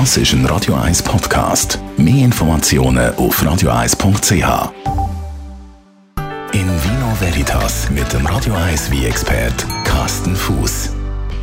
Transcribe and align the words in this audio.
Das 0.00 0.16
ist 0.16 0.32
ein 0.32 0.44
Radio 0.46 0.74
1 0.74 1.04
Podcast. 1.04 1.78
Mehr 1.96 2.24
Informationen 2.24 3.14
auf 3.14 3.40
radio1.ch. 3.40 4.72
In 6.52 6.66
Vino 6.82 7.16
Veritas 7.20 7.88
mit 7.90 8.12
dem 8.12 8.26
Radio 8.26 8.54
1 8.54 8.90
wie 8.90 9.06
expert 9.06 9.54
Carsten 9.84 10.34
Fuß. 10.34 10.90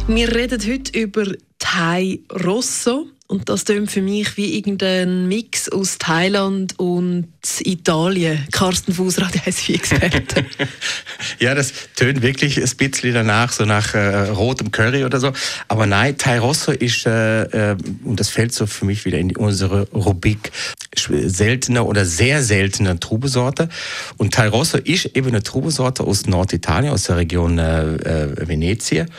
Wir 0.07 0.35
reden 0.35 0.61
heute 0.67 0.99
über 0.99 1.27
Thai 1.59 2.19
Rosso. 2.45 3.05
Und 3.31 3.47
das 3.47 3.63
klingt 3.63 3.89
für 3.89 4.01
mich 4.01 4.35
wie 4.35 4.57
irgendein 4.57 5.29
Mix 5.29 5.69
aus 5.69 5.97
Thailand 5.97 6.77
und 6.77 7.29
Italien. 7.61 8.45
Carsten 8.51 8.93
Fuß, 8.93 9.21
Radio 9.21 9.41
1 9.45 9.69
Experte. 9.69 10.45
ja, 11.39 11.55
das 11.55 11.71
tönt 11.95 12.23
wirklich 12.23 12.57
ein 12.57 12.69
bisschen 12.75 13.13
danach, 13.13 13.53
so 13.53 13.63
nach 13.63 13.93
äh, 13.93 14.27
rotem 14.31 14.71
Curry 14.71 15.05
oder 15.05 15.21
so. 15.21 15.31
Aber 15.69 15.85
nein, 15.85 16.17
Thai 16.17 16.39
Rosso 16.39 16.73
ist, 16.73 17.05
äh, 17.05 17.71
äh, 17.71 17.77
und 18.03 18.19
das 18.19 18.27
fällt 18.27 18.53
so 18.53 18.65
für 18.65 18.83
mich 18.83 19.05
wieder 19.05 19.17
in 19.17 19.33
unsere 19.37 19.87
Rubrik, 19.91 20.51
seltene 20.97 21.85
oder 21.85 22.05
sehr 22.05 22.43
seltene 22.43 22.99
Trubesorte. 22.99 23.69
Und 24.17 24.33
Thai 24.33 24.49
Rosso 24.49 24.77
ist 24.77 25.05
eben 25.15 25.29
eine 25.29 25.41
Trubesorte 25.41 26.03
aus 26.03 26.25
Norditalien, 26.25 26.91
aus 26.91 27.03
der 27.03 27.15
Region 27.15 27.59
äh, 27.59 27.95
äh 27.95 28.45
Venetien. 28.49 29.09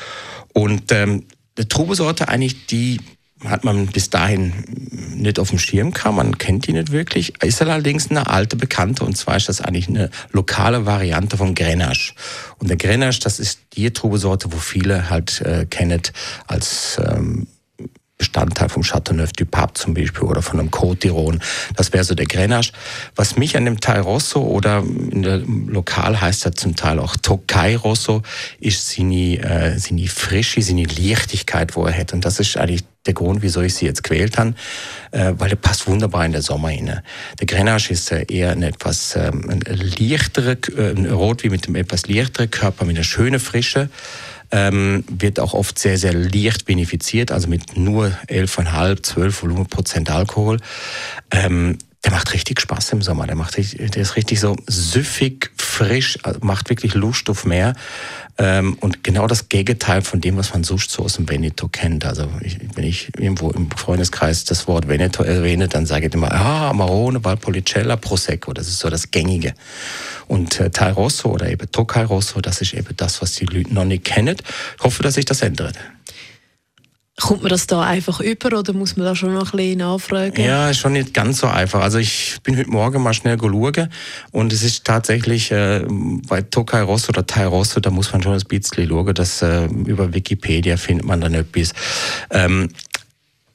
Und 0.53 0.93
ähm, 0.93 1.25
eine 1.57 1.67
Trubesorte 1.67 2.29
eigentlich, 2.29 2.67
die 2.67 2.99
hat 3.45 3.65
man 3.65 3.87
bis 3.87 4.11
dahin 4.11 4.53
nicht 5.15 5.39
auf 5.39 5.51
dem 5.51 5.59
Schirm 5.59 5.93
gehabt, 5.93 6.17
man 6.17 6.39
kennt 6.39 6.67
die 6.67 6.73
nicht 6.73 6.93
wirklich, 6.93 7.43
ist 7.43 7.63
allerdings 7.63 8.11
eine 8.11 8.29
alte 8.29 8.57
Bekannte. 8.57 9.05
Und 9.05 9.17
zwar 9.17 9.37
ist 9.37 9.49
das 9.49 9.61
eigentlich 9.61 9.89
eine 9.89 10.11
lokale 10.31 10.87
Variante 10.87 11.37
von 11.37 11.55
Grenache. 11.55 12.15
Und 12.59 12.69
der 12.69 12.77
Grenache, 12.77 13.21
das 13.21 13.39
ist 13.39 13.61
die 13.75 13.93
Trubesorte, 13.93 14.53
wo 14.53 14.57
viele 14.57 15.11
halt 15.11 15.41
äh, 15.43 15.67
kennen 15.67 16.03
als 16.47 17.01
ähm, 17.05 17.47
Bestandteil 18.33 18.71
vom 18.71 18.83
Chateauneuf 18.83 19.33
du 19.33 19.45
Pape 19.45 19.75
zum 19.75 19.93
Beispiel 19.93 20.23
oder 20.23 20.41
von 20.41 20.59
einem 20.59 20.71
Côte 20.71 21.03
d'Iron. 21.03 21.39
Das 21.77 21.93
wäre 21.93 22.03
so 22.03 22.15
der 22.15 22.27
Grenache. 22.27 22.73
Was 23.15 23.37
mich 23.37 23.57
an 23.57 23.67
dem 23.67 23.79
Teil 23.79 24.01
Rosso 24.01 24.41
oder 24.41 24.79
in 24.79 25.23
der 25.23 25.39
Lokal 25.39 26.19
heißt 26.21 26.47
er 26.47 26.53
zum 26.55 26.75
Teil 26.75 26.99
auch 26.99 27.17
Tokai 27.17 27.77
Rosso, 27.77 28.23
ist 28.59 28.91
seine, 28.91 29.39
äh, 29.39 29.79
seine 29.79 30.09
Frische, 30.09 30.63
seine 30.63 30.85
Leichtigkeit, 30.85 31.77
wo 31.77 31.85
er 31.85 31.97
hat. 31.97 32.15
Und 32.15 32.25
das 32.25 32.41
ist 32.41 32.57
eigentlich 32.57 32.85
der 33.05 33.15
Grund, 33.15 33.43
wieso 33.43 33.61
ich 33.61 33.75
sie 33.75 33.85
jetzt 33.85 34.03
gewählt 34.03 34.39
habe, 34.39 34.55
äh, 35.11 35.35
weil 35.37 35.51
er 35.51 35.57
passt 35.57 35.87
wunderbar 35.87 36.25
in 36.25 36.33
der 36.33 36.43
Sommer 36.43 36.69
rein. 36.69 37.03
Der 37.39 37.47
Grenache 37.47 37.93
ist 37.93 38.13
äh, 38.13 38.25
eher 38.29 38.53
ein 38.53 38.63
etwas 38.63 39.15
ähm, 39.17 39.51
ein 39.51 39.61
leichterer, 39.99 40.57
äh, 40.79 40.93
ein 40.93 41.07
Rot 41.07 41.43
wie 41.43 41.51
mit 41.51 41.67
einem 41.67 41.77
etwas 41.77 42.07
leichteren 42.07 42.51
Körper, 42.51 42.87
mit 42.87 42.97
einer 42.97 43.05
schönen 43.05 43.41
Frische 43.41 43.91
ähm, 44.53 45.05
wird 45.09 45.41
auch 45.41 45.55
oft 45.55 45.79
sehr, 45.79 45.99
sehr 45.99 46.13
leicht 46.13 46.67
benefiziert, 46.67 47.33
also 47.33 47.49
mit 47.49 47.77
nur 47.77 48.13
11,5, 48.29 49.03
12 49.03 49.43
Volumenprozent 49.43 50.11
Alkohol. 50.11 50.61
Ähm, 51.31 51.79
der 52.05 52.13
macht 52.13 52.33
richtig 52.35 52.61
Spaß 52.61 52.93
im 52.93 53.03
Sommer. 53.03 53.27
Der 53.27 53.37
macht 53.37 53.57
der 53.57 53.97
ist 53.97 54.17
richtig 54.17 54.41
so 54.41 54.57
süffig, 54.67 55.52
frisch, 55.73 56.19
also 56.23 56.41
macht 56.43 56.71
wirklich 56.71 56.95
Lust 56.95 57.29
auf 57.31 57.45
mehr. 57.45 57.75
Ähm, 58.39 58.77
und 58.81 59.05
genau 59.05 59.27
das 59.27 59.49
Gegenteil 59.49 60.03
von 60.03 60.21
dem, 60.21 60.37
was 60.37 60.53
man 60.53 60.65
sonst 60.65 60.91
so 60.91 61.03
aus 61.03 61.15
dem 61.15 61.29
Veneto 61.29 61.69
kennt. 61.69 62.05
Also 62.05 62.29
ich, 62.41 62.59
wenn 62.75 62.85
ich 62.85 63.11
irgendwo 63.19 63.51
im 63.51 63.71
Freundeskreis 63.71 64.45
das 64.45 64.69
Wort 64.69 64.89
Veneto 64.89 65.23
erwähne, 65.23 65.69
dann 65.69 65.87
sage 65.87 66.07
ich 66.07 66.15
immer, 66.15 66.33
ah, 66.33 66.71
Amarone, 66.71 67.25
Valpolicella, 67.25 67.97
Prosecco. 67.97 68.53
Das 68.53 68.69
ist 68.69 68.79
so 68.79 68.89
das 68.89 69.11
Gängige. 69.11 69.55
Und 70.29 70.61
äh, 70.61 70.71
Thai 70.71 70.93
Rosso 70.93 71.31
oder 71.31 71.51
eben 71.51 71.71
Tokai 71.71 72.05
Rosso, 72.05 72.41
das 72.41 72.61
ist 72.61 72.75
eben 72.75 72.97
das, 72.97 73.21
was 73.21 73.33
die 73.33 73.45
Leute 73.45 73.75
noch 73.75 73.85
nicht 73.85 74.05
kennen. 74.05 74.37
Ich 74.79 74.85
hoffe, 74.85 75.03
dass 75.03 75.15
sich 75.15 75.25
das 75.25 75.43
ändert. 75.43 75.77
Kommt 77.21 77.43
man 77.43 77.51
das 77.51 77.67
da 77.67 77.83
einfach 77.83 78.21
über 78.21 78.59
oder 78.59 78.73
muss 78.73 78.97
man 78.97 79.05
da 79.05 79.15
schon 79.15 79.35
noch 79.35 79.53
ein 79.53 79.57
bisschen 79.59 79.79
nachfragen? 79.79 80.43
Ja, 80.43 80.71
ist 80.71 80.79
schon 80.79 80.95
nicht 80.95 81.13
ganz 81.13 81.39
so 81.39 81.47
einfach. 81.47 81.83
Also 81.83 81.99
ich 81.99 82.39
bin 82.43 82.57
heute 82.57 82.71
Morgen 82.71 83.03
mal 83.03 83.13
schnell 83.13 83.37
geschaut 83.37 83.89
und 84.31 84.53
es 84.53 84.63
ist 84.63 84.85
tatsächlich 84.85 85.51
äh, 85.53 85.85
bei 86.27 86.41
Tokai 86.41 86.81
Rosso 86.81 87.11
oder 87.11 87.27
Thai 87.27 87.47
Rosso, 87.47 87.81
da 87.81 87.91
muss 87.91 88.13
man 88.13 88.23
schon 88.23 88.33
ein 88.33 88.41
bisschen 88.49 88.89
schauen, 88.89 89.15
dass 89.15 89.43
äh, 89.43 89.67
über 89.67 90.15
Wikipedia 90.15 90.79
findet 90.79 91.05
man 91.05 91.21
dann 91.21 91.35
etwas. 91.35 91.75
Ähm, 92.31 92.71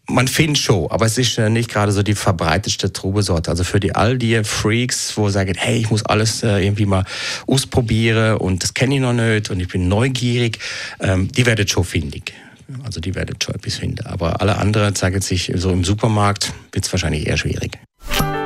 man 0.07 0.28
findet 0.28 0.59
schon, 0.59 0.89
aber 0.91 1.07
es 1.07 1.18
ist 1.18 1.39
äh, 1.39 1.50
nicht 1.50 1.69
gerade 1.69 1.91
so 1.91 2.03
die 2.03 2.16
verbreitetste 2.16 2.94
Trubesorte. 2.94 3.50
Also 3.50 3.63
für 3.63 3.79
die 3.79 3.95
all 3.95 4.19
die 4.19 4.44
Freaks, 4.44 5.18
wo 5.18 5.29
sagen, 5.29 5.56
hey, 5.57 5.79
ich 5.79 5.89
muss 5.89 6.06
alles 6.06 6.44
äh, 6.44 6.63
irgendwie 6.63 6.85
mal 6.85 7.06
ausprobieren 7.47 8.38
und 8.38 8.62
das 8.62 8.75
kenne 8.75 8.95
ich 8.95 9.01
noch 9.01 9.13
nicht 9.13 9.50
und 9.50 9.59
ich 9.59 9.68
bin 9.68 9.88
neugierig, 9.88 10.59
ähm, 11.00 11.31
die 11.31 11.45
werdet 11.47 11.72
schon 11.72 11.84
findig. 11.84 12.34
Also 12.83 13.00
die 13.00 13.16
werdet 13.16 13.44
schon 13.44 13.55
etwas 13.55 13.75
finden. 13.75 14.05
Aber 14.05 14.41
alle 14.41 14.57
anderen, 14.57 14.95
sagen 14.95 15.22
sich, 15.22 15.51
so 15.55 15.72
im 15.72 15.83
Supermarkt 15.83 16.53
wird 16.72 16.85
es 16.85 16.91
wahrscheinlich 16.91 17.28
eher 17.28 17.38
schwierig. 17.38 17.78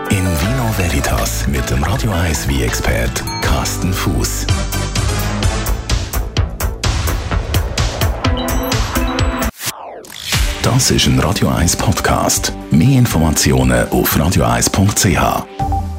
In 0.09 0.25
Vino 0.25 0.73
Veritas 0.77 1.47
mit 1.47 1.69
dem 1.69 1.83
Radio 1.83 2.11
1 2.11 2.47
wie 2.47 2.63
expert 2.63 3.23
Carsten 3.41 3.93
Fuß. 3.93 4.45
Das 10.63 10.91
ist 10.91 11.07
ein 11.07 11.19
Radio 11.19 11.49
1 11.49 11.75
Podcast. 11.75 12.53
Mehr 12.69 12.99
Informationen 12.99 13.89
auf 13.89 14.15
radio1.ch. 14.15 15.90